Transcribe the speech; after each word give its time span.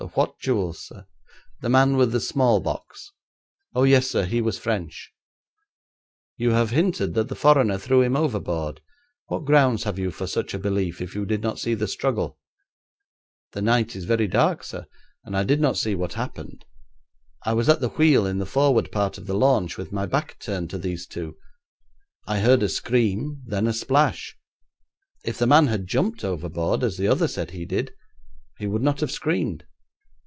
'What 0.15 0.39
jewels, 0.39 0.79
sir?' 0.87 1.05
'The 1.61 1.69
man 1.69 1.95
with 1.95 2.11
the 2.11 2.19
small 2.19 2.59
box.' 2.59 3.11
'Oh, 3.75 3.83
yes, 3.83 4.07
sir; 4.07 4.25
he 4.25 4.41
was 4.41 4.57
French.' 4.57 5.11
'You 6.37 6.51
have 6.51 6.71
hinted 6.71 7.13
that 7.13 7.29
the 7.29 7.35
foreigner 7.35 7.77
threw 7.77 8.01
him 8.01 8.15
overboard. 8.15 8.81
What 9.27 9.45
grounds 9.45 9.83
have 9.83 9.99
you 9.99 10.09
for 10.09 10.25
such 10.25 10.55
a 10.55 10.59
belief 10.59 11.01
if 11.01 11.13
you 11.13 11.23
did 11.27 11.43
not 11.43 11.59
see 11.59 11.75
the 11.75 11.87
struggle?' 11.87 12.39
'The 13.51 13.61
night 13.61 13.95
is 13.95 14.05
very 14.05 14.27
dark, 14.27 14.63
sir, 14.63 14.87
and 15.23 15.37
I 15.37 15.43
did 15.43 15.61
not 15.61 15.77
see 15.77 15.93
what 15.93 16.13
happened. 16.13 16.65
I 17.45 17.53
was 17.53 17.69
at 17.69 17.79
the 17.79 17.89
wheel 17.89 18.25
in 18.25 18.39
the 18.39 18.47
forward 18.47 18.91
part 18.91 19.19
of 19.19 19.27
the 19.27 19.37
launch, 19.37 19.77
with 19.77 19.91
my 19.91 20.07
back 20.07 20.39
turned 20.39 20.71
to 20.71 20.79
these 20.79 21.05
two. 21.05 21.37
I 22.25 22.39
heard 22.39 22.63
a 22.63 22.69
scream, 22.69 23.43
then 23.45 23.67
a 23.67 23.71
splash. 23.71 24.35
If 25.23 25.37
the 25.37 25.47
man 25.47 25.67
had 25.67 25.85
jumped 25.85 26.23
overboard 26.23 26.83
as 26.83 26.97
the 26.97 27.07
other 27.07 27.27
said 27.27 27.51
he 27.51 27.65
did, 27.65 27.93
he 28.57 28.65
would 28.65 28.81
not 28.81 28.99
have 29.01 29.11
screamed. 29.11 29.63